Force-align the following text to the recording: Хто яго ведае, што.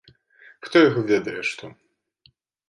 Хто 0.67 0.81
яго 0.89 1.03
ведае, 1.11 1.37
што. 1.51 1.65